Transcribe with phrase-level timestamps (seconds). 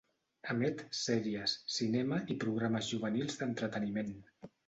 [0.53, 4.13] Emet sèries, cinema i programes juvenils d'entreteniment.